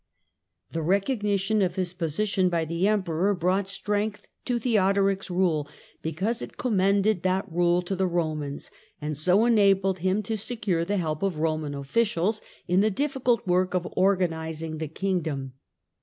The 0.71 0.81
recognition 0.81 1.61
of 1.61 1.75
his 1.75 1.93
position 1.93 2.49
by 2.49 2.65
the 2.65 2.87
Emperor 2.87 3.35
brought 3.35 3.65
Theodoric's 3.65 3.73
strength 3.75 4.27
to 4.45 4.57
Theodoric's 4.57 5.29
rule, 5.29 5.69
because 6.01 6.41
it 6.41 6.57
commended 6.57 7.17
administra. 7.17 7.21
tion 7.21 7.31
that 7.35 7.51
rule 7.51 7.81
to 7.83 7.95
the 7.95 8.07
Romans, 8.07 8.71
and 8.99 9.15
so 9.15 9.45
enabled 9.45 9.99
him 9.99 10.23
to 10.23 10.37
secure 10.39 10.83
the 10.83 10.97
help 10.97 11.21
of 11.21 11.35
Eoman 11.35 11.79
officials 11.79 12.41
in 12.67 12.81
the 12.81 12.89
difficult 12.89 13.45
work 13.45 13.75
oi 13.75 13.89
organising 13.95 14.79
the 14.79 14.87
kingdom. 14.87 15.53